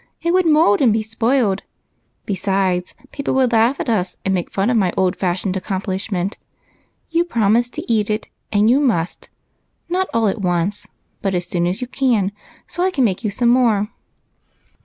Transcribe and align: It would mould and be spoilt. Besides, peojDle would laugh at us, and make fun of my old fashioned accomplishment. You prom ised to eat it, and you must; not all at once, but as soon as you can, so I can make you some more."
It 0.23 0.33
would 0.33 0.47
mould 0.47 0.81
and 0.81 0.91
be 0.91 1.03
spoilt. 1.03 1.61
Besides, 2.25 2.95
peojDle 3.13 3.35
would 3.35 3.51
laugh 3.53 3.79
at 3.79 3.87
us, 3.87 4.17
and 4.25 4.33
make 4.33 4.51
fun 4.51 4.71
of 4.71 4.77
my 4.77 4.91
old 4.97 5.15
fashioned 5.15 5.55
accomplishment. 5.55 6.39
You 7.11 7.23
prom 7.23 7.53
ised 7.53 7.73
to 7.73 7.85
eat 7.93 8.09
it, 8.09 8.27
and 8.51 8.67
you 8.67 8.79
must; 8.79 9.29
not 9.89 10.07
all 10.11 10.27
at 10.27 10.41
once, 10.41 10.87
but 11.21 11.35
as 11.35 11.45
soon 11.45 11.67
as 11.67 11.81
you 11.81 11.87
can, 11.87 12.31
so 12.65 12.81
I 12.81 12.89
can 12.89 13.03
make 13.03 13.23
you 13.23 13.29
some 13.29 13.49
more." 13.49 13.89